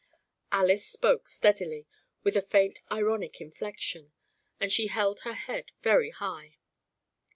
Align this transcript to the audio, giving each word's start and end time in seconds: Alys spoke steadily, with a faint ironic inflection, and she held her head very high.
Alys 0.51 0.83
spoke 0.83 1.29
steadily, 1.29 1.85
with 2.23 2.35
a 2.35 2.41
faint 2.41 2.79
ironic 2.91 3.39
inflection, 3.39 4.13
and 4.59 4.71
she 4.71 4.87
held 4.87 5.19
her 5.19 5.33
head 5.35 5.73
very 5.83 6.09
high. 6.09 6.57